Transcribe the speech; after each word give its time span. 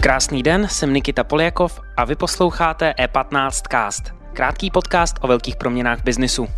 Krásný 0.00 0.42
den, 0.42 0.68
jsem 0.68 0.92
Nikita 0.92 1.24
Poljakov 1.24 1.80
a 1.96 2.04
vy 2.04 2.14
posloucháte 2.14 2.94
E15 2.98 3.50
Cast, 3.70 4.14
krátký 4.32 4.70
podcast 4.70 5.16
o 5.20 5.28
velkých 5.28 5.56
proměnách 5.56 6.04
biznisu. 6.04 6.48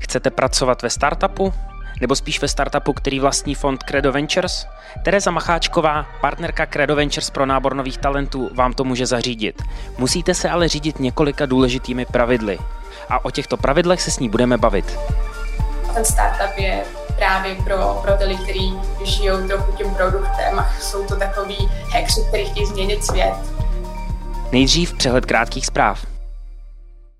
Chcete 0.00 0.30
pracovat 0.30 0.82
ve 0.82 0.90
startupu? 0.90 1.52
Nebo 2.00 2.16
spíš 2.16 2.42
ve 2.42 2.48
startupu, 2.48 2.92
který 2.92 3.20
vlastní 3.20 3.54
fond 3.54 3.82
Credo 3.82 4.12
Ventures? 4.12 4.66
Tereza 5.02 5.30
Macháčková, 5.30 6.06
partnerka 6.20 6.66
Credo 6.66 6.96
Ventures 6.96 7.30
pro 7.30 7.46
nábor 7.46 7.74
nových 7.74 7.98
talentů, 7.98 8.50
vám 8.54 8.72
to 8.72 8.84
může 8.84 9.06
zařídit. 9.06 9.62
Musíte 9.98 10.34
se 10.34 10.50
ale 10.50 10.68
řídit 10.68 11.00
několika 11.00 11.46
důležitými 11.46 12.06
pravidly. 12.06 12.58
A 13.08 13.24
o 13.24 13.30
těchto 13.30 13.56
pravidlech 13.56 14.02
se 14.02 14.10
s 14.10 14.18
ní 14.18 14.28
budeme 14.28 14.58
bavit. 14.58 14.98
Ten 15.94 16.04
startup 16.04 16.58
je 16.58 16.84
právě 17.16 17.54
pro, 17.54 18.00
pro 18.02 18.12
ty 18.12 18.24
lidi, 18.24 18.42
kteří 18.42 18.74
žijou 19.04 19.48
trochu 19.48 19.72
tím 19.72 19.94
produktem 19.94 20.58
a 20.58 20.68
jsou 20.80 21.06
to 21.06 21.16
takový 21.16 21.56
hackři, 21.90 22.20
kteří 22.28 22.44
chtějí 22.44 22.66
změnit 22.66 23.04
svět. 23.04 23.34
Nejdřív 24.52 24.94
přehled 24.94 25.26
krátkých 25.26 25.66
zpráv. 25.66 26.06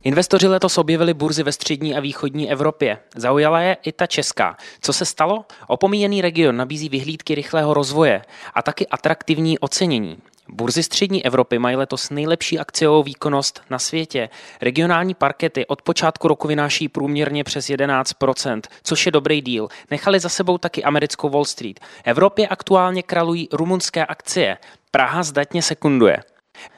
Investoři 0.05 0.49
letos 0.49 0.79
objevili 0.79 1.15
burzy 1.15 1.43
ve 1.43 1.53
střední 1.53 1.97
a 1.97 2.01
východní 2.01 2.53
Evropě. 2.53 2.99
Zaujala 3.17 3.61
je 3.61 3.77
i 3.83 3.93
ta 3.93 4.07
česká. 4.07 4.57
Co 4.81 4.93
se 4.93 5.05
stalo? 5.05 5.45
Opomíjený 5.67 6.23
region 6.23 6.57
nabízí 6.57 6.89
vyhlídky 6.89 7.35
rychlého 7.35 7.75
rozvoje 7.75 8.23
a 8.55 8.63
taky 8.63 8.87
atraktivní 8.87 9.59
ocenění. 9.59 10.19
Burzy 10.49 10.83
střední 10.83 11.27
Evropy 11.27 11.59
mají 11.59 11.77
letos 11.77 12.11
nejlepší 12.11 12.59
akciovou 12.59 13.03
výkonnost 13.03 13.63
na 13.71 13.79
světě. 13.79 14.29
Regionální 14.63 15.15
parkety 15.15 15.67
od 15.67 15.83
počátku 15.83 16.29
roku 16.29 16.49
vynáší 16.49 16.89
průměrně 16.89 17.45
přes 17.45 17.67
11%, 17.67 18.61
což 18.83 19.07
je 19.07 19.13
dobrý 19.13 19.43
díl. 19.43 19.69
Nechali 19.91 20.21
za 20.21 20.29
sebou 20.29 20.59
taky 20.59 20.85
americkou 20.85 21.29
Wall 21.29 21.45
Street. 21.45 21.81
Evropě 22.05 22.49
aktuálně 22.49 23.03
kralují 23.03 23.49
rumunské 23.53 24.07
akcie. 24.07 24.59
Praha 24.91 25.23
zdatně 25.23 25.63
sekunduje. 25.63 26.17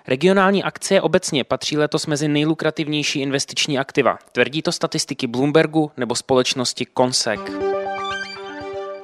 Regionální 0.08 0.64
akcie 0.64 1.00
obecně 1.00 1.44
patří 1.44 1.76
letos 1.76 2.06
mezi 2.06 2.28
nejlukrativnější 2.28 3.20
investiční 3.20 3.78
aktiva. 3.78 4.18
Tvrdí 4.32 4.62
to 4.62 4.72
statistiky 4.72 5.26
Bloombergu 5.26 5.90
nebo 5.96 6.14
společnosti 6.14 6.86
Consec. 6.98 7.40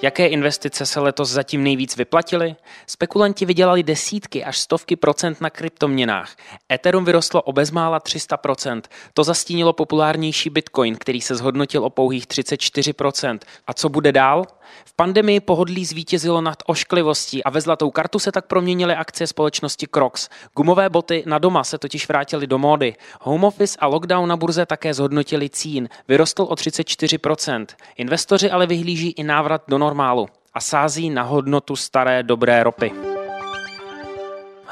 Jaké 0.02 0.26
investice 0.26 0.86
se 0.86 1.00
letos 1.00 1.30
zatím 1.30 1.64
nejvíc 1.64 1.96
vyplatily? 1.96 2.56
Spekulanti 2.86 3.44
vydělali 3.44 3.82
desítky 3.82 4.44
až 4.44 4.58
stovky 4.58 4.96
procent 4.96 5.40
na 5.40 5.50
kryptoměnách. 5.50 6.36
Ethereum 6.72 7.04
vyrostlo 7.04 7.42
o 7.42 7.52
bezmála 7.52 8.00
300%. 8.00 8.82
To 9.14 9.24
zastínilo 9.24 9.72
populárnější 9.72 10.50
Bitcoin, 10.50 10.96
který 10.96 11.20
se 11.20 11.34
zhodnotil 11.34 11.84
o 11.84 11.90
pouhých 11.90 12.26
34%. 12.26 13.38
A 13.66 13.74
co 13.74 13.88
bude 13.88 14.12
dál? 14.12 14.46
V 14.84 14.96
pandemii 14.96 15.40
pohodlí 15.40 15.84
zvítězilo 15.84 16.40
nad 16.40 16.58
ošklivostí 16.66 17.44
a 17.44 17.50
ve 17.50 17.60
zlatou 17.60 17.90
kartu 17.90 18.18
se 18.18 18.32
tak 18.32 18.46
proměnily 18.46 18.94
akcie 18.94 19.26
společnosti 19.26 19.86
Crocs. 19.86 20.28
Gumové 20.56 20.90
boty 20.90 21.24
na 21.26 21.38
doma 21.38 21.64
se 21.64 21.78
totiž 21.78 22.08
vrátily 22.08 22.46
do 22.46 22.58
módy. 22.58 22.94
Home 23.20 23.44
office 23.44 23.76
a 23.80 23.86
lockdown 23.86 24.28
na 24.28 24.36
burze 24.36 24.66
také 24.66 24.94
zhodnotili 24.94 25.50
cín. 25.50 25.88
Vyrostl 26.08 26.42
o 26.42 26.54
34%. 26.54 27.66
Investoři 27.96 28.50
ale 28.50 28.66
vyhlíží 28.66 29.10
i 29.10 29.22
návrat 29.22 29.62
do 29.68 29.78
normálu 29.78 30.28
a 30.54 30.60
sází 30.60 31.10
na 31.10 31.22
hodnotu 31.22 31.76
staré 31.76 32.22
dobré 32.22 32.62
ropy. 32.62 33.11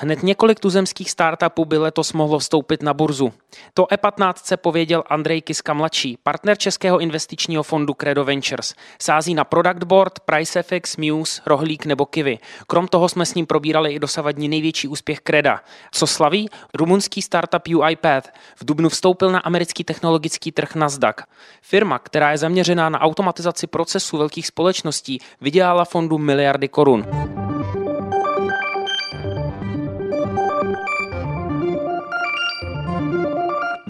Hned 0.03 0.23
několik 0.23 0.61
tuzemských 0.61 1.11
startupů 1.11 1.65
by 1.65 1.79
letos 1.79 2.13
mohlo 2.13 2.39
vstoupit 2.39 2.83
na 2.83 2.95
burzu. 2.95 3.33
To 3.75 3.85
E15 3.85 4.57
pověděl 4.57 5.05
Andrej 5.07 5.43
Kiska 5.43 5.75
mladší, 5.75 6.19
partner 6.23 6.59
českého 6.59 6.99
investičního 6.99 7.63
fondu 7.63 7.95
Credo 7.95 8.25
Ventures. 8.25 8.75
Sází 9.03 9.35
na 9.35 9.45
Product 9.45 9.85
Board, 9.85 10.21
PriceFX, 10.21 10.97
Muse, 10.97 11.43
Rohlík 11.47 11.87
nebo 11.87 12.07
Kivy. 12.07 12.39
Krom 12.67 12.89
toho 12.89 13.09
jsme 13.09 13.27
s 13.27 13.35
ním 13.35 13.47
probírali 13.47 13.93
i 13.93 13.99
dosavadní 13.99 14.49
největší 14.49 14.89
úspěch 14.89 15.21
Creda. 15.21 15.61
Co 15.93 16.07
slaví? 16.07 16.49
Rumunský 16.75 17.23
startup 17.23 17.63
UiPath. 17.77 18.29
V 18.57 18.65
Dubnu 18.65 18.89
vstoupil 18.89 19.33
na 19.33 19.39
americký 19.39 19.85
technologický 19.85 20.53
trh 20.53 20.75
Nasdaq. 20.75 21.23
Firma, 21.63 21.99
která 21.99 22.31
je 22.31 22.39
zaměřená 22.39 22.89
na 22.89 23.01
automatizaci 23.01 23.67
procesů 23.67 24.19
velkých 24.19 24.47
společností, 24.47 25.21
vydělala 25.41 25.85
fondu 25.85 26.19
miliardy 26.19 26.69
korun. 26.69 27.07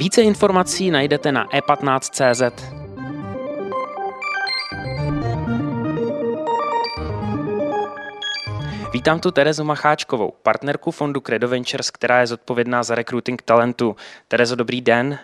Více 0.00 0.22
informací 0.22 0.90
najdete 0.90 1.32
na 1.32 1.46
e15.cz. 1.46 2.42
Vítám 8.92 9.20
tu 9.20 9.30
Terezu 9.30 9.64
Macháčkovou, 9.64 10.32
partnerku 10.42 10.90
fondu 10.90 11.20
Credo 11.20 11.48
Ventures, 11.48 11.90
která 11.90 12.20
je 12.20 12.26
zodpovědná 12.26 12.82
za 12.82 12.94
recruiting 12.94 13.42
talentu. 13.42 13.96
Terezo, 14.28 14.56
dobrý 14.56 14.80
den. 14.80 15.18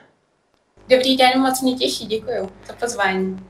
Dobrý 0.88 1.16
den, 1.16 1.41
moc 1.41 1.62
mě 1.62 1.75
těší, 1.75 2.06
děkuji 2.06 2.50
za 2.66 2.72
pozvání. 2.81 3.47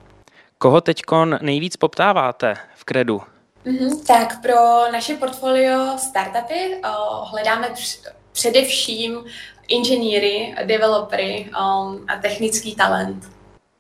Koho 0.58 0.80
teď 0.80 1.02
nejvíc 1.40 1.76
poptáváte 1.76 2.54
v 2.74 2.84
Credu? 2.84 3.22
Mm-hmm, 3.66 4.06
tak 4.06 4.42
pro 4.42 4.92
naše 4.92 5.14
portfolio 5.14 5.98
startupy 5.98 6.80
oh, 6.84 7.30
hledáme 7.30 7.74
především 8.32 9.24
inženýry, 9.68 10.54
developery 10.64 11.50
um, 11.50 12.04
a 12.08 12.16
technický 12.22 12.74
talent. 12.74 13.24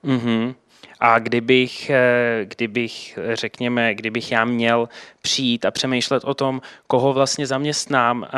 Mm-hmm. 0.04 0.54
A 1.00 1.18
kdybych, 1.18 1.90
eh, 1.90 2.44
kdybych, 2.44 3.18
řekněme, 3.32 3.94
kdybych 3.94 4.32
já 4.32 4.44
měl 4.44 4.88
přijít 5.22 5.64
a 5.64 5.70
přemýšlet 5.70 6.24
o 6.24 6.34
tom, 6.34 6.60
koho 6.86 7.12
vlastně 7.12 7.46
zaměstnám 7.46 8.24
eh, 8.24 8.28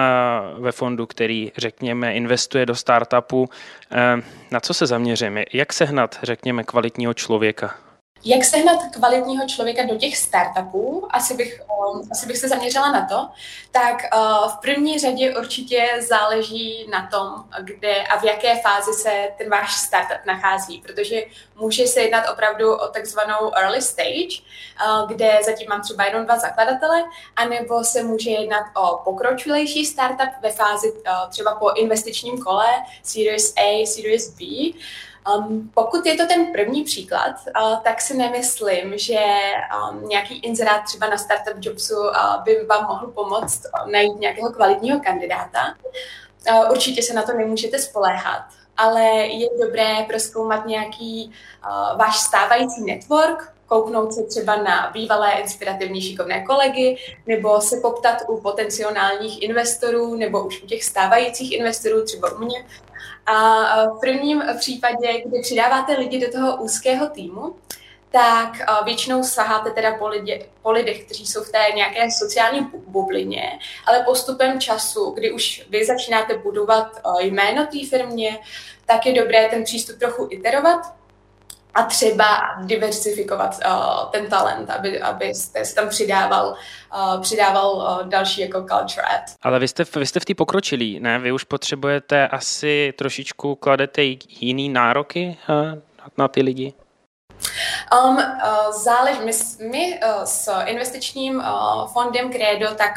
ve 0.60 0.72
fondu, 0.72 1.06
který, 1.06 1.52
řekněme, 1.56 2.14
investuje 2.14 2.66
do 2.66 2.74
startupu, 2.74 3.48
eh, 3.92 4.22
na 4.50 4.60
co 4.60 4.74
se 4.74 4.86
zaměřím? 4.86 5.38
Jak 5.52 5.72
sehnat, 5.72 6.18
řekněme, 6.22 6.64
kvalitního 6.64 7.14
člověka? 7.14 7.87
Jak 8.24 8.44
sehnat 8.44 8.78
kvalitního 8.92 9.46
člověka 9.46 9.82
do 9.82 9.96
těch 9.96 10.16
startupů, 10.16 11.08
asi 11.10 11.34
bych, 11.34 11.60
um, 11.92 12.08
asi 12.12 12.26
bych 12.26 12.36
se 12.36 12.48
zaměřila 12.48 12.92
na 12.92 13.06
to, 13.06 13.28
tak 13.72 13.96
uh, 14.14 14.48
v 14.48 14.56
první 14.56 14.98
řadě 14.98 15.38
určitě 15.38 15.88
záleží 16.08 16.86
na 16.90 17.06
tom, 17.06 17.44
kde 17.60 18.02
a 18.02 18.18
v 18.18 18.24
jaké 18.24 18.56
fázi 18.56 18.92
se 18.92 19.28
ten 19.38 19.50
váš 19.50 19.76
startup 19.76 20.26
nachází, 20.26 20.80
protože 20.80 21.22
může 21.56 21.86
se 21.86 22.00
jednat 22.00 22.24
opravdu 22.32 22.74
o 22.74 22.88
takzvanou 22.88 23.54
early 23.54 23.82
stage, 23.82 24.42
uh, 24.86 25.08
kde 25.08 25.38
zatím 25.46 25.68
mám 25.68 25.82
třeba 25.82 26.04
jenom 26.04 26.24
dva 26.24 26.38
zakladatele, 26.38 27.04
anebo 27.36 27.84
se 27.84 28.02
může 28.02 28.30
jednat 28.30 28.64
o 28.76 29.00
pokročilejší 29.04 29.86
startup 29.86 30.30
ve 30.42 30.52
fázi 30.52 30.92
uh, 30.92 31.30
třeba 31.30 31.54
po 31.54 31.70
investičním 31.70 32.38
kole 32.38 32.68
Series 33.02 33.54
A, 33.56 33.86
Series 33.86 34.30
B, 34.30 34.44
Um, 35.36 35.70
pokud 35.74 36.06
je 36.06 36.16
to 36.16 36.26
ten 36.26 36.52
první 36.52 36.84
příklad, 36.84 37.34
uh, 37.60 37.78
tak 37.78 38.00
si 38.00 38.16
nemyslím, 38.16 38.98
že 38.98 39.20
um, 39.90 40.08
nějaký 40.08 40.38
inzerát 40.38 40.84
třeba 40.84 41.08
na 41.08 41.16
Startup 41.16 41.56
Jobsu 41.60 42.00
uh, 42.00 42.42
by 42.44 42.66
vám 42.66 42.86
mohl 42.86 43.06
pomoct 43.06 43.62
uh, 43.64 43.90
najít 43.90 44.20
nějakého 44.20 44.50
kvalitního 44.50 45.00
kandidáta. 45.00 45.74
Uh, 46.50 46.70
určitě 46.70 47.02
se 47.02 47.14
na 47.14 47.22
to 47.22 47.32
nemůžete 47.32 47.78
spoléhat, 47.78 48.44
ale 48.76 49.04
je 49.26 49.48
dobré 49.66 50.04
proskoumat 50.08 50.66
nějaký 50.66 51.32
uh, 51.64 51.98
váš 51.98 52.16
stávající 52.16 52.84
network, 52.84 53.52
kouknout 53.68 54.12
se 54.12 54.22
třeba 54.22 54.56
na 54.56 54.90
bývalé 54.92 55.32
inspirativní 55.32 56.02
šikovné 56.02 56.44
kolegy, 56.44 56.96
nebo 57.26 57.60
se 57.60 57.76
poptat 57.76 58.22
u 58.28 58.40
potenciálních 58.40 59.42
investorů, 59.42 60.14
nebo 60.16 60.46
už 60.46 60.62
u 60.62 60.66
těch 60.66 60.84
stávajících 60.84 61.52
investorů, 61.52 62.04
třeba 62.04 62.32
u 62.32 62.38
mě, 62.38 62.64
a 63.26 63.84
v 63.84 64.00
prvním 64.00 64.42
případě, 64.58 65.22
kdy 65.26 65.40
přidáváte 65.40 65.92
lidi 65.92 66.26
do 66.26 66.32
toho 66.32 66.56
úzkého 66.56 67.08
týmu, 67.08 67.54
tak 68.10 68.52
většinou 68.84 69.22
saháte 69.22 69.70
teda 69.70 69.96
po, 69.96 70.08
lidi, 70.08 70.46
po 70.62 70.70
lidech, 70.70 71.04
kteří 71.04 71.26
jsou 71.26 71.42
v 71.42 71.52
té 71.52 71.58
nějaké 71.74 72.10
sociální 72.10 72.60
bublině, 72.86 73.58
ale 73.86 74.02
postupem 74.04 74.60
času, 74.60 75.10
kdy 75.10 75.32
už 75.32 75.66
vy 75.70 75.84
začínáte 75.84 76.38
budovat 76.38 77.00
jméno 77.20 77.66
té 77.66 77.86
firmě, 77.88 78.38
tak 78.86 79.06
je 79.06 79.22
dobré 79.22 79.48
ten 79.48 79.64
přístup 79.64 79.98
trochu 79.98 80.28
iterovat 80.30 80.97
a 81.74 81.82
třeba 81.82 82.24
diversifikovat 82.62 83.56
uh, 83.66 84.10
ten 84.10 84.26
talent, 84.26 84.70
aby, 84.70 85.00
abyste 85.00 85.64
se 85.64 85.74
tam 85.74 85.88
přidával, 85.88 86.56
uh, 86.94 87.20
přidával 87.20 87.72
uh, 87.72 88.08
další 88.08 88.40
jako 88.40 88.58
culture 88.58 89.02
add. 89.02 89.22
Ale 89.42 89.58
vy 89.58 89.68
jste, 89.68 89.84
vy 89.96 90.06
jste 90.06 90.20
v 90.20 90.24
té 90.24 90.34
pokročilí, 90.34 91.00
ne? 91.00 91.18
Vy 91.18 91.32
už 91.32 91.44
potřebujete 91.44 92.28
asi 92.28 92.94
trošičku 92.98 93.54
kladete 93.54 94.02
jiný 94.28 94.68
nároky 94.68 95.38
uh, 95.48 95.78
na 96.18 96.28
ty 96.28 96.42
lidi? 96.42 96.72
Um, 98.04 98.16
uh, 98.16 98.22
záleží. 98.72 99.20
My, 99.24 99.32
my 99.70 100.00
uh, 100.04 100.24
s 100.24 100.62
investičním 100.64 101.36
uh, 101.36 101.88
fondem 101.92 102.32
Credo 102.32 102.74
tak 102.74 102.92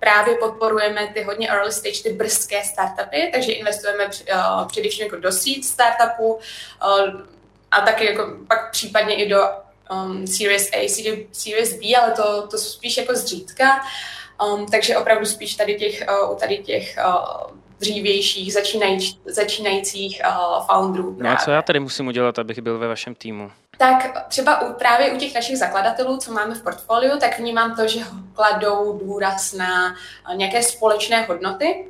právě 0.00 0.34
podporujeme 0.34 1.06
ty 1.14 1.22
hodně 1.22 1.48
early 1.48 1.72
stage, 1.72 2.02
ty 2.02 2.12
brzké 2.12 2.64
startupy, 2.64 3.30
takže 3.34 3.52
investujeme 3.52 4.04
uh, 4.04 4.66
především 4.66 5.04
jako 5.04 5.16
do 5.16 5.32
seed 5.32 5.64
startupů, 5.64 6.34
uh, 6.34 6.40
a 7.74 7.80
taky 7.80 8.06
jako 8.06 8.32
pak 8.48 8.70
případně 8.70 9.14
i 9.14 9.28
do 9.28 9.40
um, 9.92 10.26
Series 10.26 10.70
A, 10.72 10.88
Series 11.32 11.74
B, 11.74 11.96
ale 11.96 12.12
to, 12.12 12.46
to 12.46 12.58
spíš 12.58 12.96
jako 12.96 13.14
zřídka. 13.14 13.80
Um, 14.46 14.66
takže 14.66 14.96
opravdu 14.96 15.26
spíš 15.26 15.54
tady 15.54 15.74
těch, 15.74 16.04
uh, 16.22 16.36
tady 16.36 16.58
těch 16.58 16.98
uh, 17.06 17.56
dřívějších 17.80 18.52
začínajíc, 18.52 19.20
začínajících 19.26 20.22
uh, 20.28 20.66
founderů. 20.66 21.16
No 21.20 21.30
a 21.30 21.36
co 21.36 21.50
já 21.50 21.62
tady 21.62 21.80
musím 21.80 22.06
udělat, 22.06 22.38
abych 22.38 22.60
byl 22.60 22.78
ve 22.78 22.88
vašem 22.88 23.14
týmu? 23.14 23.50
Tak 23.78 24.26
třeba 24.28 24.60
u, 24.60 24.72
právě 24.72 25.12
u 25.12 25.16
těch 25.16 25.34
našich 25.34 25.58
zakladatelů, 25.58 26.16
co 26.16 26.32
máme 26.32 26.54
v 26.54 26.62
portfoliu, 26.62 27.18
tak 27.18 27.38
vnímám 27.38 27.76
to, 27.76 27.88
že 27.88 28.00
kladou 28.34 28.98
důraz 28.98 29.52
na 29.52 29.94
uh, 30.30 30.36
nějaké 30.36 30.62
společné 30.62 31.22
hodnoty. 31.22 31.86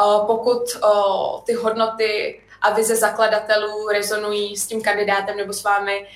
Uh, 0.00 0.26
pokud 0.26 0.62
uh, 0.84 1.40
ty 1.44 1.52
hodnoty 1.52 2.40
a 2.62 2.72
vize 2.74 2.96
zakladatelů 2.96 3.88
rezonují 3.88 4.56
s 4.56 4.66
tím 4.66 4.82
kandidátem 4.82 5.36
nebo 5.36 5.52
s 5.52 5.64
vámi, 5.64 6.06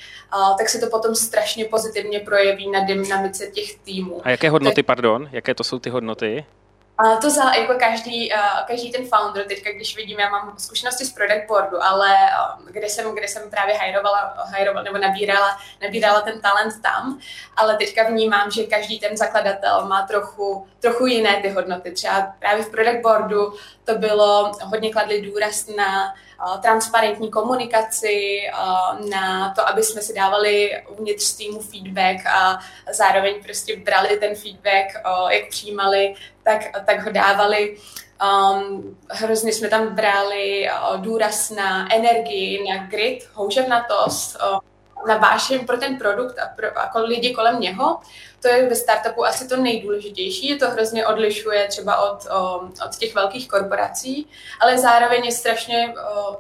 tak 0.59 0.69
se 0.69 0.79
to 0.79 0.87
potom 0.87 1.15
strašně 1.15 1.65
pozitivně 1.65 2.21
projeví 2.21 2.71
na 2.71 2.81
dynamice 2.81 3.47
těch 3.47 3.79
týmů. 3.79 4.21
A 4.25 4.31
jaké 4.31 4.51
hodnoty, 4.51 4.83
tak... 4.83 4.87
pardon, 4.87 5.29
jaké 5.33 5.55
to 5.55 5.65
jsou 5.65 5.79
ty 5.79 5.91
hodnoty? 5.91 6.45
A 6.99 7.17
to 7.17 7.31
za 7.31 7.55
jako 7.55 7.75
každý, 7.75 8.33
uh, 8.33 8.67
každý 8.67 8.93
ten 8.93 9.07
founder, 9.07 9.45
teďka 9.47 9.73
když 9.73 9.97
vidím, 9.97 10.19
já 10.19 10.29
mám 10.29 10.55
zkušenosti 10.59 11.05
z 11.05 11.13
product 11.13 11.47
boardu, 11.49 11.83
ale 11.83 12.09
uh, 12.15 12.71
kde, 12.71 12.89
jsem, 12.89 13.15
kde 13.15 13.29
jsem 13.29 13.51
právě 13.51 13.75
hajrovala, 13.79 14.35
hajrovala 14.53 14.83
nebo 14.83 14.99
nabírala, 14.99 15.59
nabírala 15.83 16.21
ten 16.21 16.41
talent 16.41 16.83
tam, 16.83 17.19
ale 17.57 17.77
teďka 17.77 18.09
vnímám, 18.09 18.51
že 18.51 18.65
každý 18.65 19.01
ten 19.01 19.17
zakladatel 19.17 19.87
má 19.87 20.07
trochu, 20.07 20.67
trochu 20.81 21.07
jiné 21.07 21.43
ty 21.43 21.49
hodnoty. 21.49 21.91
Třeba 21.91 22.33
právě 22.39 22.65
v 22.65 22.71
product 22.71 23.03
boardu 23.03 23.55
to 23.85 23.95
bylo 23.95 24.53
hodně 24.65 24.93
kladli 24.93 25.23
důraz 25.23 25.67
na 25.77 26.15
transparentní 26.63 27.31
komunikaci, 27.31 28.41
na 29.11 29.55
to, 29.55 29.69
aby 29.69 29.83
jsme 29.83 30.03
si 30.03 30.15
dávali 30.15 30.83
uvnitř 30.89 31.37
týmu 31.37 31.61
feedback 31.61 32.27
a 32.27 32.59
zároveň 32.93 33.43
prostě 33.43 33.77
brali 33.77 34.17
ten 34.17 34.35
feedback, 34.35 35.03
jak 35.31 35.49
přijímali, 35.49 36.15
tak, 36.47 36.87
tak 36.87 37.05
ho 37.05 37.13
dávali. 37.13 37.77
Um, 38.23 38.97
hrozně 39.11 39.53
jsme 39.53 39.69
tam 39.69 39.95
brali 39.95 40.69
uh, 40.69 41.01
důraz 41.01 41.51
na 41.51 41.95
energii, 41.95 42.69
na 42.69 42.87
grit, 42.87 43.29
houževnatost, 43.35 44.37
uh, 44.53 44.59
na 45.09 45.17
vášeň 45.17 45.67
pro 45.67 45.77
ten 45.77 45.99
produkt 45.99 46.39
a 46.39 46.47
pro 46.57 46.67
jako 46.67 47.01
lidi 47.01 47.35
kolem 47.35 47.61
něho. 47.61 47.99
To 48.43 48.49
je 48.49 48.69
ve 48.69 48.75
startupu 48.75 49.25
asi 49.27 49.49
to 49.49 49.57
nejdůležitější, 49.57 50.49
je 50.49 50.57
to 50.57 50.71
hrozně 50.71 51.07
odlišuje 51.07 51.69
třeba 51.69 51.97
od, 52.11 52.27
od 52.87 52.97
těch 52.99 53.15
velkých 53.15 53.49
korporací, 53.49 54.27
ale 54.61 54.79
zároveň 54.79 55.25
je 55.25 55.33
strašně 55.33 55.95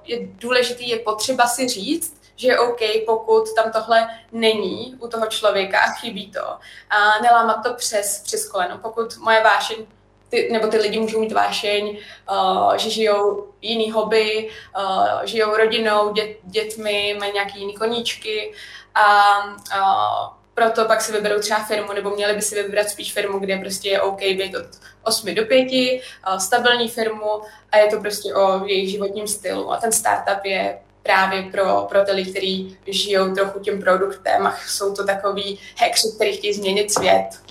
je 0.04 0.18
důležitý, 0.22 0.88
je 0.88 0.98
potřeba 0.98 1.46
si 1.46 1.68
říct, 1.68 2.16
že 2.36 2.48
je 2.48 2.60
OK, 2.60 2.80
pokud 3.06 3.54
tam 3.54 3.72
tohle 3.72 4.08
není 4.32 4.96
u 5.00 5.08
toho 5.08 5.26
člověka 5.26 5.78
a 5.78 5.90
chybí 5.90 6.30
to. 6.30 6.46
A 6.90 7.22
nelámat 7.22 7.62
to 7.62 7.74
přes, 7.74 8.20
přes 8.20 8.48
koleno. 8.48 8.78
Pokud 8.78 9.16
moje 9.16 9.42
vášeň 9.42 9.86
ty, 10.28 10.48
nebo 10.52 10.66
ty 10.66 10.76
lidi 10.76 11.00
můžou 11.00 11.20
mít 11.20 11.32
vášeň, 11.32 11.98
uh, 12.30 12.76
že 12.76 12.90
žijou 12.90 13.46
jiný 13.62 13.90
hobby, 13.90 14.50
uh, 14.78 15.24
žijou 15.24 15.56
rodinou, 15.56 16.12
dět, 16.12 16.36
dětmi, 16.42 17.16
mají 17.18 17.32
nějaký 17.32 17.60
jiný 17.60 17.74
koníčky 17.74 18.52
a 18.94 19.36
uh, 19.46 20.36
proto 20.54 20.84
pak 20.84 21.00
si 21.00 21.12
vyberou 21.12 21.40
třeba 21.40 21.64
firmu, 21.64 21.92
nebo 21.92 22.10
měli 22.10 22.34
by 22.34 22.42
si 22.42 22.62
vybrat 22.62 22.88
spíš 22.88 23.12
firmu, 23.12 23.38
kde 23.38 23.58
prostě 23.58 23.88
je 23.88 24.00
OK 24.00 24.20
být 24.20 24.54
od 24.56 24.66
8 25.02 25.34
do 25.34 25.44
5, 25.44 25.66
uh, 25.72 26.38
stabilní 26.38 26.88
firmu 26.88 27.40
a 27.72 27.76
je 27.76 27.86
to 27.86 28.00
prostě 28.00 28.34
o 28.34 28.66
jejich 28.66 28.90
životním 28.90 29.26
stylu. 29.26 29.72
A 29.72 29.76
ten 29.76 29.92
startup 29.92 30.44
je 30.44 30.78
právě 31.02 31.42
pro, 31.42 31.86
pro 31.88 32.04
ty 32.04 32.12
lidi, 32.12 32.30
kteří 32.30 32.78
žijou 32.86 33.34
trochu 33.34 33.60
tím 33.60 33.82
produktem 33.82 34.46
a 34.46 34.56
jsou 34.66 34.94
to 34.94 35.06
takový 35.06 35.58
hackři, 35.78 36.08
kteří 36.16 36.32
chtějí 36.32 36.54
změnit 36.54 36.92
svět 36.92 37.45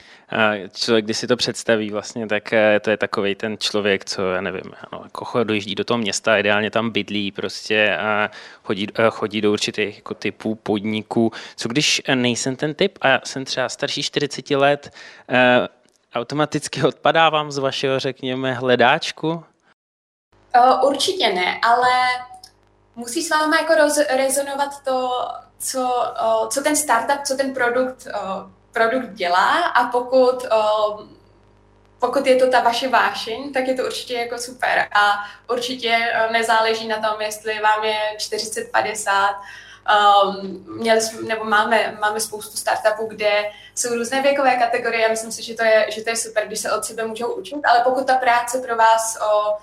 člověk, 0.72 1.06
když 1.06 1.18
si 1.18 1.28
to 1.28 1.38
představí 1.38 1.92
vlastně, 1.92 2.28
tak 2.28 2.54
eh, 2.54 2.80
to 2.80 2.90
je 2.90 2.98
takový 2.98 3.36
ten 3.36 3.58
člověk, 3.58 4.06
co, 4.06 4.32
já 4.32 4.42
nevím, 4.42 4.74
ano, 4.92 5.04
jako 5.04 5.44
dojíždí 5.44 5.76
do 5.76 5.84
toho 5.84 5.98
města, 5.98 6.38
ideálně 6.38 6.72
tam 6.72 6.90
bydlí 6.90 7.32
prostě 7.32 7.98
a 7.98 8.32
chodí, 8.64 8.88
eh, 9.00 9.10
chodí 9.10 9.42
do 9.42 9.52
určitých 9.52 9.96
jako 9.96 10.14
typů 10.14 10.56
podniků. 10.56 11.32
Co 11.56 11.70
když 11.70 12.02
nejsem 12.16 12.56
ten 12.56 12.74
typ 12.74 12.98
a 13.02 13.26
jsem 13.26 13.46
třeba 13.46 13.70
starší 13.70 14.04
40 14.04 14.56
let, 14.56 14.94
eh, 15.30 15.68
automaticky 16.16 16.84
odpadávám 16.84 17.52
z 17.52 17.58
vašeho, 17.58 18.00
řekněme, 18.00 18.54
hledáčku? 18.54 19.44
Určitě 20.84 21.34
ne, 21.34 21.60
ale 21.64 21.90
musí 22.96 23.24
s 23.24 23.30
vámi 23.30 23.56
jako 23.56 23.74
rezonovat 24.18 24.84
to, 24.84 25.12
co, 25.60 26.14
co 26.50 26.64
ten 26.64 26.76
startup, 26.76 27.24
co 27.24 27.38
ten 27.38 27.54
produkt 27.54 28.08
produkt 28.76 29.14
dělá 29.14 29.60
a 29.60 29.88
pokud, 29.88 30.44
um, 30.44 31.18
pokud 32.00 32.28
je 32.28 32.36
to 32.36 32.50
ta 32.50 32.62
vaše 32.62 32.88
vášeň, 32.88 33.54
tak 33.54 33.68
je 33.68 33.74
to 33.74 33.86
určitě 33.86 34.14
jako 34.14 34.38
super. 34.38 34.88
A 34.92 35.26
určitě 35.54 35.98
uh, 35.98 36.32
nezáleží 36.32 36.88
na 36.88 37.10
tom, 37.10 37.22
jestli 37.22 37.60
vám 37.60 37.84
je 37.84 38.00
40, 38.18 38.72
50, 38.72 39.36
Um, 39.86 40.66
měli 40.68 41.02
nebo 41.28 41.44
máme, 41.44 41.98
máme 42.02 42.20
spoustu 42.20 42.58
startupů, 42.58 43.08
kde 43.08 43.52
jsou 43.76 43.96
různé 43.96 44.22
věkové 44.22 44.56
kategorie. 44.56 45.06
A 45.06 45.10
myslím 45.10 45.32
si, 45.32 45.44
že 45.44 45.54
to, 45.54 45.64
je, 45.64 45.88
že 45.92 46.04
to 46.04 46.10
je 46.10 46.16
super, 46.16 46.48
když 46.48 46.60
se 46.60 46.72
od 46.72 46.86
sebe 46.86 47.06
můžou 47.06 47.34
učit, 47.34 47.56
ale 47.66 47.82
pokud 47.84 48.08
ta 48.08 48.16
práce 48.16 48.62
pro 48.62 48.76
vás 48.76 49.18
o, 49.22 49.58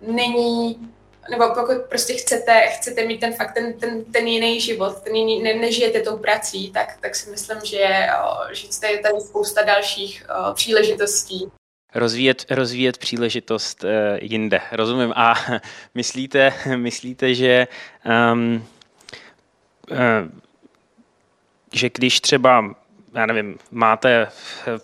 není 0.00 0.90
nebo 1.30 1.44
pokud 1.54 1.82
prostě 1.88 2.14
chcete, 2.14 2.60
chcete 2.60 3.04
mít 3.04 3.20
ten 3.20 3.34
fakt, 3.34 3.54
ten, 3.54 3.72
ten, 3.72 4.04
ten 4.04 4.26
jiný 4.26 4.60
život, 4.60 5.00
ten 5.02 5.14
jiný, 5.16 5.42
ne, 5.42 5.54
nežijete 5.54 6.00
tou 6.00 6.16
prací, 6.16 6.70
tak, 6.70 6.96
tak 7.00 7.14
si 7.14 7.30
myslím, 7.30 7.58
že, 7.64 8.06
že 8.52 8.86
je 8.86 8.98
tady 8.98 9.20
spousta 9.20 9.62
dalších 9.62 10.26
o, 10.50 10.54
příležitostí. 10.54 11.50
Rozvíjet, 11.94 12.46
rozvíjet 12.50 12.98
příležitost 12.98 13.84
uh, 13.84 13.90
jinde, 14.20 14.60
rozumím. 14.72 15.12
A 15.16 15.34
myslíte, 15.94 16.52
myslíte 16.76 17.34
že, 17.34 17.68
um, 18.32 18.66
uh, 19.90 19.96
že 21.72 21.90
když 21.94 22.20
třeba, 22.20 22.74
já 23.14 23.26
nevím, 23.26 23.58
máte 23.70 24.28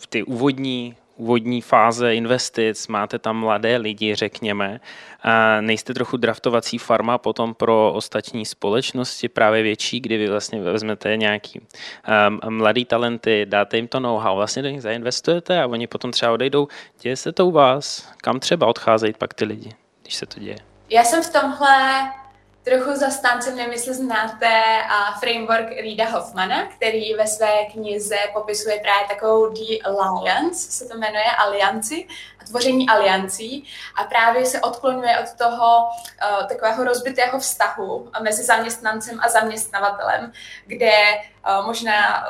ty 0.08 0.22
úvodní 0.22 0.96
úvodní 1.16 1.60
fáze 1.60 2.14
investic, 2.14 2.88
máte 2.88 3.18
tam 3.18 3.36
mladé 3.36 3.76
lidi, 3.76 4.14
řekněme, 4.14 4.80
a 5.22 5.60
nejste 5.60 5.94
trochu 5.94 6.16
draftovací 6.16 6.78
farma 6.78 7.18
potom 7.18 7.54
pro 7.54 7.92
ostatní 7.92 8.46
společnosti, 8.46 9.28
právě 9.28 9.62
větší, 9.62 10.00
kdy 10.00 10.16
vy 10.16 10.28
vlastně 10.28 10.60
vezmete 10.60 11.16
nějaký 11.16 11.60
um, 11.60 12.56
mladý 12.56 12.84
talenty, 12.84 13.46
dáte 13.48 13.76
jim 13.76 13.88
to 13.88 14.00
know-how, 14.00 14.36
vlastně 14.36 14.62
do 14.62 14.68
nich 14.68 14.82
zainvestujete 14.82 15.62
a 15.62 15.66
oni 15.66 15.86
potom 15.86 16.10
třeba 16.10 16.32
odejdou. 16.32 16.68
Děje 17.00 17.16
se 17.16 17.32
to 17.32 17.46
u 17.46 17.50
vás? 17.50 18.12
Kam 18.16 18.40
třeba 18.40 18.66
odcházejí 18.66 19.14
pak 19.18 19.34
ty 19.34 19.44
lidi, 19.44 19.72
když 20.02 20.14
se 20.14 20.26
to 20.26 20.40
děje? 20.40 20.56
Já 20.90 21.04
jsem 21.04 21.22
v 21.22 21.32
tomhle 21.32 22.02
trochu 22.62 22.98
zastáncem, 22.98 23.56
nevím, 23.56 23.72
jestli 23.72 23.94
znáte 23.94 24.82
a 24.88 25.18
framework 25.20 25.68
Rida 25.80 26.04
Hoffmana, 26.08 26.66
který 26.66 27.14
ve 27.14 27.26
své 27.26 27.64
knize 27.72 28.16
popisuje 28.32 28.80
právě 28.82 29.08
takovou 29.08 29.48
The 29.48 29.82
Alliance, 29.84 30.72
se 30.72 30.88
to 30.88 30.98
jmenuje 30.98 31.24
Alianci, 31.38 32.06
a 32.40 32.44
tvoření 32.44 32.88
aliancí. 32.88 33.64
A 33.96 34.04
právě 34.04 34.46
se 34.46 34.60
odklonuje 34.60 35.18
od 35.18 35.38
toho 35.38 35.84
uh, 35.84 36.46
takového 36.48 36.84
rozbitého 36.84 37.38
vztahu 37.38 38.10
mezi 38.22 38.44
zaměstnancem 38.44 39.20
a 39.20 39.28
zaměstnavatelem, 39.28 40.32
kde 40.66 40.92
uh, 41.58 41.66
možná 41.66 42.24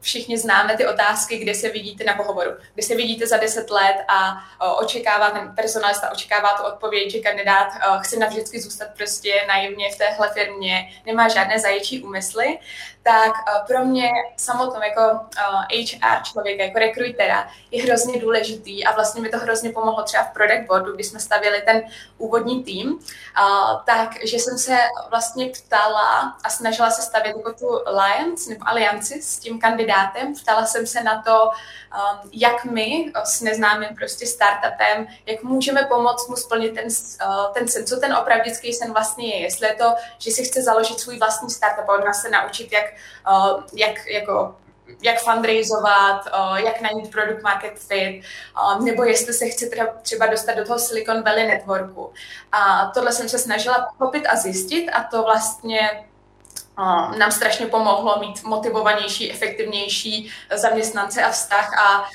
všichni 0.00 0.38
známe 0.38 0.76
ty 0.76 0.86
otázky, 0.86 1.38
kde 1.38 1.54
se 1.54 1.68
vidíte 1.68 2.04
na 2.04 2.14
pohovoru, 2.14 2.50
kde 2.74 2.82
se 2.82 2.94
vidíte 2.94 3.26
za 3.26 3.36
deset 3.36 3.70
let 3.70 3.96
a 4.08 4.44
očekává 4.76 5.30
ten 5.30 5.54
personalista, 5.54 6.12
očekává 6.12 6.48
tu 6.52 6.62
odpověď, 6.62 7.10
že 7.12 7.18
kandidát 7.18 7.68
chce 8.00 8.16
navždycky 8.16 8.60
zůstat 8.60 8.88
prostě 8.96 9.44
naivně 9.48 9.90
v 9.94 9.98
téhle 9.98 10.30
firmě, 10.30 10.92
nemá 11.06 11.28
žádné 11.28 11.58
zaječí 11.58 12.02
úmysly, 12.02 12.58
tak 13.02 13.32
pro 13.66 13.84
mě 13.84 14.10
samotnou 14.36 14.80
jako 14.82 15.00
HR 15.70 16.22
člověka, 16.22 16.64
jako 16.64 16.78
rekrutera 16.78 17.48
je 17.70 17.82
hrozně 17.82 18.20
důležitý 18.20 18.84
a 18.84 18.94
vlastně 18.94 19.22
mi 19.22 19.28
to 19.28 19.38
hrozně 19.38 19.70
pomohlo 19.70 20.02
třeba 20.02 20.22
v 20.22 20.32
product 20.32 20.66
boardu, 20.66 20.94
kdy 20.94 21.04
jsme 21.04 21.20
stavili 21.20 21.62
ten 21.62 21.82
úvodní 22.18 22.64
tým, 22.64 22.98
tak, 23.86 24.24
že 24.24 24.36
jsem 24.36 24.58
se 24.58 24.78
vlastně 25.10 25.46
ptala 25.46 26.36
a 26.44 26.50
snažila 26.50 26.90
se 26.90 27.02
stavět 27.02 27.36
jako 27.36 27.52
tu 27.52 27.88
alliance 27.88 28.50
nebo 28.50 28.68
alianci 28.68 29.22
s 29.22 29.38
tím 29.38 29.60
kandidátem. 29.60 29.87
Ptala 30.42 30.66
jsem 30.66 30.86
se 30.86 31.02
na 31.02 31.22
to, 31.22 31.50
um, 31.50 32.30
jak 32.32 32.64
my 32.64 33.12
s 33.24 33.40
neznámým 33.40 33.96
prostě 33.96 34.26
startupem, 34.26 35.06
jak 35.26 35.42
můžeme 35.42 35.84
pomoct 35.84 36.28
mu 36.28 36.36
splnit 36.36 36.74
ten, 36.74 36.86
uh, 37.26 37.52
ten 37.52 37.68
sen, 37.68 37.86
co 37.86 37.96
ten 37.96 38.14
opravdický 38.14 38.72
sen 38.72 38.92
vlastně 38.92 39.34
je. 39.34 39.40
Jestli 39.42 39.66
je 39.66 39.74
to, 39.74 39.94
že 40.18 40.30
si 40.30 40.44
chce 40.44 40.62
založit 40.62 41.00
svůj 41.00 41.18
vlastní 41.18 41.50
startup 41.50 41.88
a 41.88 41.96
nás 41.96 42.22
se 42.22 42.30
naučit, 42.30 42.72
jak, 42.72 42.84
uh, 43.30 43.62
jak 43.72 44.06
jako 44.06 44.54
jak 45.02 45.20
fundraizovat, 45.20 46.26
jak 46.56 46.80
najít 46.80 47.10
product 47.10 47.42
market 47.42 47.78
fit, 47.78 48.22
nebo 48.84 49.04
jestli 49.04 49.34
se 49.34 49.48
chce 49.48 49.66
třeba 50.02 50.26
dostat 50.26 50.54
do 50.54 50.64
toho 50.64 50.78
Silicon 50.78 51.22
Valley 51.22 51.46
networku. 51.46 52.12
A 52.52 52.90
tohle 52.94 53.12
jsem 53.12 53.28
se 53.28 53.38
snažila 53.38 53.88
pochopit 53.98 54.26
a 54.26 54.36
zjistit 54.36 54.90
a 54.90 55.04
to 55.10 55.22
vlastně 55.22 56.04
nám 57.18 57.30
strašně 57.30 57.66
pomohlo 57.66 58.20
mít 58.20 58.44
motivovanější, 58.44 59.32
efektivnější 59.32 60.30
zaměstnance 60.54 61.22
a 61.22 61.30
vztah 61.30 61.70
a 61.78 62.06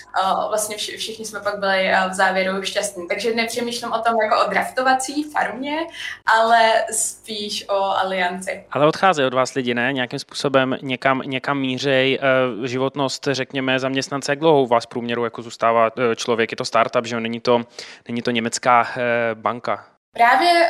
vlastně 0.47 0.77
všichni 0.77 1.25
jsme 1.25 1.39
pak 1.39 1.59
byli 1.59 1.91
v 2.09 2.13
závěru 2.13 2.63
šťastní. 2.63 3.07
Takže 3.07 3.35
nepřemýšlím 3.35 3.91
o 3.91 3.99
tom 3.99 4.15
jako 4.21 4.45
o 4.45 4.49
draftovací 4.49 5.23
farmě, 5.23 5.77
ale 6.25 6.71
spíš 6.91 7.69
o 7.69 7.97
alianci. 7.97 8.65
Ale 8.71 8.87
odcházejí 8.87 9.27
od 9.27 9.33
vás 9.33 9.53
lidi, 9.53 9.73
ne? 9.73 9.93
Nějakým 9.93 10.19
způsobem 10.19 10.77
někam, 10.81 11.21
někam 11.25 11.59
mířej 11.59 12.19
e, 12.21 12.67
životnost, 12.67 13.27
řekněme, 13.31 13.79
zaměstnance. 13.79 14.31
Jak 14.31 14.39
dlouho 14.39 14.61
u 14.61 14.67
vás 14.67 14.85
průměru 14.85 15.23
jako 15.23 15.41
zůstává 15.41 15.87
e, 15.87 16.15
člověk? 16.15 16.51
Je 16.51 16.57
to 16.57 16.65
startup, 16.65 17.05
že 17.05 17.23
Není 17.23 17.39
to, 17.39 17.61
není 18.07 18.21
to 18.21 18.31
německá 18.31 18.87
e, 18.97 19.35
banka? 19.35 19.85
Právě 20.13 20.69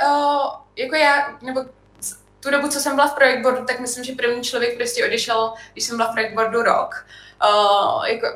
jako 0.78 0.96
já, 0.96 1.38
nebo 1.42 1.62
tu 2.44 2.52
dobu, 2.52 2.68
co 2.68 2.80
jsem 2.80 2.96
byla 2.96 3.08
v 3.08 3.14
projektboardu, 3.14 3.66
tak 3.66 3.80
myslím, 3.80 4.04
že 4.04 4.14
první 4.16 4.44
člověk 4.44 4.78
prostě 4.78 5.06
odešel, 5.06 5.54
když 5.74 5.84
jsem 5.84 5.98
byla 5.98 6.10
v 6.10 6.14
projektboardu 6.14 6.62
rok. 6.62 7.06
Uh, 7.44 8.06
jako, 8.06 8.28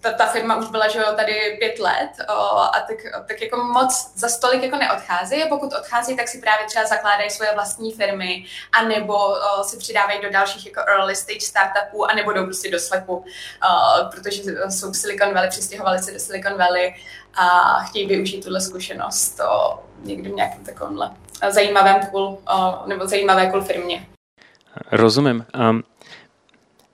ta, 0.00 0.12
ta 0.12 0.26
firma 0.26 0.56
už 0.56 0.68
byla 0.68 0.88
že 0.88 0.98
jo, 0.98 1.04
tady 1.16 1.56
pět 1.58 1.78
let 1.78 2.10
uh, 2.28 2.60
a 2.60 2.84
tak, 2.88 3.26
tak 3.28 3.42
jako 3.42 3.64
moc 3.64 4.12
za 4.14 4.28
stolik 4.28 4.62
jako 4.62 4.76
neodchází 4.76 5.42
a 5.42 5.48
pokud 5.48 5.72
odchází, 5.72 6.16
tak 6.16 6.28
si 6.28 6.38
právě 6.38 6.66
třeba 6.66 6.86
zakládají 6.86 7.30
svoje 7.30 7.54
vlastní 7.54 7.92
firmy 7.92 8.44
a 8.72 8.84
nebo 8.84 9.28
uh, 9.28 9.62
si 9.62 9.76
přidávají 9.76 10.22
do 10.22 10.30
dalších 10.30 10.66
jako 10.66 10.80
early 10.80 11.16
stage 11.16 11.40
startupů 11.40 12.10
a 12.10 12.14
nebo 12.14 12.32
jdou 12.32 12.44
prostě 12.44 12.70
do 12.70 12.78
slepu, 12.78 13.16
uh, 13.16 14.10
protože 14.10 14.42
jsou 14.68 14.90
v 14.90 14.96
Silicon 14.96 15.34
Valley, 15.34 15.50
přistěhovali 15.50 15.98
se 15.98 16.12
do 16.12 16.18
Silicon 16.18 16.58
Valley 16.58 16.94
a 17.36 17.78
chtějí 17.80 18.06
využít 18.06 18.44
tuhle 18.44 18.60
zkušenost 18.60 19.30
to 19.30 19.78
někdy 20.02 20.30
v 20.30 20.34
nějakém 20.34 20.64
takovémhle 20.64 21.10
zajímavém 21.50 22.00
cool, 22.10 22.38
nebo 22.86 23.06
zajímavé 23.06 23.50
cool 23.50 23.62
firmě. 23.62 24.06
Rozumím. 24.92 25.46
Um, 25.70 25.82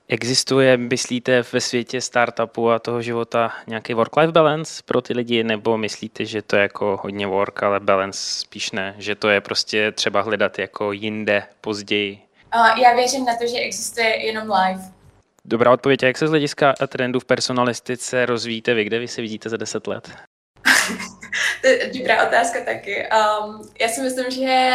existuje, 0.08 0.76
myslíte, 0.76 1.42
ve 1.52 1.60
světě 1.60 2.00
startupu 2.00 2.70
a 2.70 2.78
toho 2.78 3.02
života 3.02 3.52
nějaký 3.66 3.94
work-life 3.94 4.32
balance 4.32 4.82
pro 4.84 5.00
ty 5.00 5.12
lidi, 5.14 5.44
nebo 5.44 5.78
myslíte, 5.78 6.24
že 6.24 6.42
to 6.42 6.56
je 6.56 6.62
jako 6.62 7.00
hodně 7.02 7.26
work, 7.26 7.62
ale 7.62 7.80
balance 7.80 8.20
spíš 8.40 8.70
ne, 8.70 8.94
že 8.98 9.14
to 9.14 9.28
je 9.28 9.40
prostě 9.40 9.92
třeba 9.92 10.20
hledat 10.20 10.58
jako 10.58 10.92
jinde, 10.92 11.42
později? 11.60 12.18
Uh, 12.54 12.80
já 12.80 12.94
věřím 12.94 13.24
na 13.24 13.36
to, 13.36 13.46
že 13.46 13.58
existuje 13.58 14.26
jenom 14.26 14.50
live. 14.50 14.99
Dobrá 15.50 15.72
odpověď. 15.72 16.02
jak 16.02 16.18
se 16.18 16.26
z 16.26 16.30
hlediska 16.30 16.74
trendu 16.88 17.20
v 17.20 17.24
personalistice 17.24 18.26
rozvíjíte 18.26 18.74
vy? 18.74 18.84
Kde 18.84 18.98
vy 18.98 19.08
se 19.08 19.20
vidíte 19.20 19.48
za 19.48 19.56
deset 19.56 19.86
let? 19.86 20.10
to 21.60 21.66
je 21.66 21.90
dobrá 21.98 22.26
otázka 22.26 22.58
taky. 22.64 23.08
Um, 23.08 23.68
já 23.80 23.88
si 23.88 24.00
myslím, 24.00 24.30
že 24.30 24.70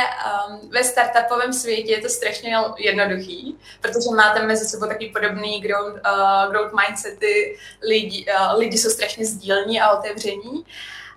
um, 0.50 0.70
ve 0.70 0.84
startupovém 0.84 1.54
světě 1.54 1.92
je 1.92 2.02
to 2.02 2.10
strašně 2.10 2.58
jednoduchý, 2.78 3.58
protože 3.82 4.16
máte 4.16 4.46
mezi 4.46 4.66
sebou 4.66 4.88
takový 4.88 5.10
podobný 5.10 5.62
growth, 5.62 5.94
uh, 5.94 6.52
growth 6.52 6.74
mindsety, 6.74 7.58
lidi, 7.88 8.26
uh, 8.40 8.60
lidi 8.60 8.78
jsou 8.78 8.90
strašně 8.90 9.26
sdílní 9.26 9.82
a 9.82 9.92
otevření. 9.92 10.66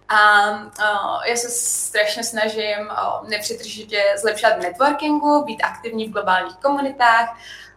A 0.08 0.50
uh, 0.50 1.22
já 1.26 1.36
se 1.36 1.48
strašně 1.48 2.24
snažím 2.24 2.78
uh, 2.80 3.28
nepřetržitě 3.28 4.02
zlepšovat 4.20 4.60
networkingu, 4.62 5.44
být 5.44 5.62
aktivní 5.62 6.08
v 6.08 6.12
globálních 6.12 6.56
komunitách, 6.56 7.36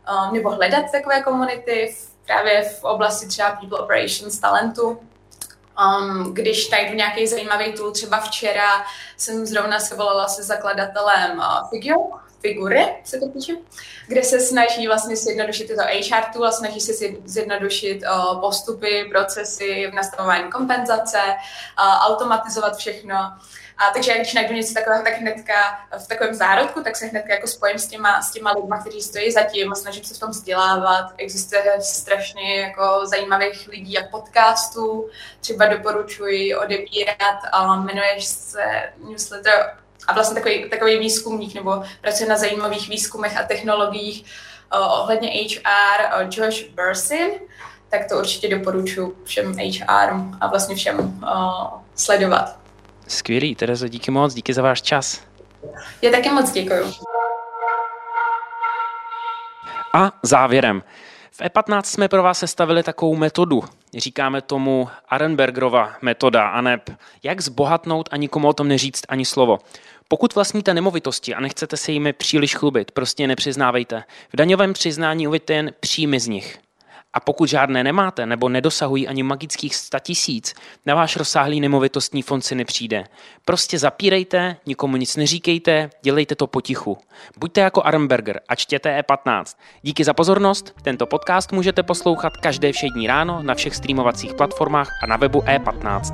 uh, 0.10 0.34
nebo 0.34 0.50
hledat 0.50 0.86
takové 0.92 1.22
komunity 1.22 1.96
právě 2.26 2.64
v 2.64 2.84
oblasti 2.84 3.28
třeba 3.28 3.52
people 3.52 3.80
operations, 3.80 4.40
talentu. 4.40 5.00
Um, 5.80 6.34
když 6.34 6.70
najdu 6.70 6.96
nějaký 6.96 7.28
zajímavý 7.28 7.74
tool, 7.74 7.92
třeba 7.92 8.20
včera 8.20 8.86
jsem 9.18 9.46
zrovna 9.46 9.80
se 9.80 9.96
volala 9.96 10.28
se 10.28 10.44
zakladatelem 10.44 11.38
uh, 11.38 11.70
Figure, 11.70 12.22
Figury 12.42 12.86
se 13.04 13.20
to 13.20 13.28
píše, 13.28 13.54
kde 14.08 14.24
se 14.24 14.40
snaží 14.40 14.88
vlastně 14.88 15.16
zjednodušit 15.16 15.68
tyto 15.68 15.82
HR 15.82 16.34
tool 16.34 16.46
a 16.46 16.52
snaží 16.52 16.80
se 16.80 16.94
zjednodušit 17.26 18.04
uh, 18.04 18.42
postupy, 18.42 19.08
procesy 19.12 19.88
v 19.92 19.94
nastavování 19.94 20.52
kompenzace, 20.52 21.18
uh, 21.18 22.12
automatizovat 22.12 22.78
všechno. 22.78 23.16
A 23.82 23.92
takže 23.94 24.14
když 24.14 24.34
najdu 24.34 24.54
něco 24.54 24.74
takového, 24.74 25.04
tak 25.04 25.14
hnedka 25.14 25.54
v 25.98 26.08
takovém 26.08 26.34
zárodku, 26.34 26.84
tak 26.84 26.96
se 26.96 27.06
hnedka 27.06 27.34
jako 27.34 27.48
spojím 27.48 27.80
s 27.80 27.88
těma, 27.88 28.22
s 28.22 28.32
těma 28.32 28.52
lidma, 28.52 28.82
kteří 28.82 29.02
stojí 29.02 29.32
zatím 29.32 29.72
a 29.72 29.76
snažím 29.76 30.04
se 30.04 30.14
v 30.14 30.20
tom 30.20 30.30
vzdělávat. 30.30 31.14
Existuje 31.18 31.64
strašně 31.80 32.62
jako 32.62 33.02
zajímavých 33.04 33.68
lidí 33.68 33.98
a 33.98 34.08
podcastů, 34.12 35.10
třeba 35.40 35.66
doporučuji 35.66 36.56
odebírat, 36.56 37.40
a 37.52 37.76
jmenuješ 37.76 38.26
se 38.26 38.64
newsletter 39.10 39.78
a 40.08 40.14
vlastně 40.14 40.36
takový, 40.36 40.70
takový 40.70 41.00
výzkumník 41.00 41.56
nebo 41.56 41.84
pracuje 42.02 42.30
na 42.30 42.38
zajímavých 42.38 42.90
výzkumech 42.90 43.38
a 43.38 43.44
technologiích 43.44 44.26
ohledně 44.72 45.30
HR, 45.30 46.28
Josh 46.30 46.64
Bursin, 46.64 47.30
tak 47.90 48.10
to 48.10 48.18
určitě 48.18 48.58
doporučuji 48.58 49.18
všem 49.24 49.54
HR 49.54 50.14
a 50.42 50.48
vlastně 50.48 50.76
všem 50.76 51.00
uh, 51.00 51.68
sledovat. 51.96 52.61
Skvělý, 53.12 53.56
Terezo, 53.56 53.88
díky 53.88 54.12
moc, 54.12 54.34
díky 54.34 54.54
za 54.54 54.62
váš 54.62 54.82
čas. 54.82 55.22
Já 56.02 56.12
taky 56.12 56.30
moc 56.30 56.52
děkuju. 56.52 56.94
A 59.94 60.12
závěrem. 60.24 60.84
V 61.32 61.42
E15 61.42 61.82
jsme 61.84 62.08
pro 62.08 62.24
vás 62.24 62.40
sestavili 62.40 62.84
takovou 62.84 63.16
metodu. 63.16 63.64
Říkáme 63.98 64.42
tomu 64.42 64.90
Arenbergerova 65.10 65.94
metoda, 66.02 66.48
aneb 66.48 66.90
jak 67.24 67.42
zbohatnout 67.42 68.10
a 68.12 68.18
nikomu 68.18 68.48
o 68.48 68.54
tom 68.54 68.68
neříct 68.68 69.06
ani 69.10 69.26
slovo. 69.26 69.58
Pokud 70.08 70.36
vlastníte 70.36 70.74
nemovitosti 70.74 71.36
a 71.36 71.40
nechcete 71.40 71.78
se 71.78 71.92
jimi 71.92 72.14
příliš 72.14 72.56
chlubit, 72.56 72.92
prostě 72.92 73.28
nepřiznávejte. 73.28 74.04
V 74.34 74.36
daňovém 74.38 74.74
přiznání 74.74 75.28
uvidíte 75.28 75.54
jen 75.54 75.72
příjmy 75.80 76.20
z 76.20 76.28
nich. 76.28 76.60
A 77.14 77.20
pokud 77.20 77.50
žádné 77.50 77.84
nemáte 77.84 78.26
nebo 78.26 78.50
nedosahují 78.50 79.08
ani 79.08 79.24
magických 79.24 79.76
100 79.76 80.00
tisíc, 80.00 80.54
na 80.86 80.96
váš 80.96 81.18
rozsáhlý 81.18 81.62
nemovitostní 81.62 82.22
fond 82.22 82.42
si 82.42 82.56
nepřijde. 82.56 83.04
Prostě 83.46 83.80
zapírejte, 83.80 84.58
nikomu 84.66 84.98
nic 84.98 85.16
neříkejte, 85.16 85.90
dělejte 86.02 86.36
to 86.36 86.48
potichu. 86.48 86.98
Buďte 87.38 87.62
jako 87.62 87.84
Armberger 87.84 88.42
a 88.48 88.56
čtěte 88.56 89.02
E15. 89.02 89.58
Díky 89.82 90.04
za 90.04 90.14
pozornost, 90.14 90.76
tento 90.82 91.06
podcast 91.06 91.52
můžete 91.52 91.84
poslouchat 91.84 92.38
každé 92.38 92.72
všední 92.72 93.08
ráno 93.08 93.44
na 93.44 93.56
všech 93.56 93.76
streamovacích 93.76 94.34
platformách 94.34 94.90
a 95.04 95.08
na 95.08 95.18
webu 95.18 95.40
E15. 95.40 96.12